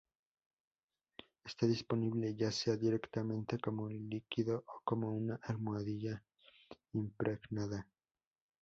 Está 1.45 1.67
disponible 1.67 2.33
ya 2.35 2.51
sea 2.51 2.75
directamente 2.75 3.59
como 3.59 3.83
un 3.83 4.09
líquido 4.09 4.63
o 4.65 4.81
como 4.83 5.15
una 5.15 5.39
almohadilla 5.43 6.23
impregnada. 6.93 7.87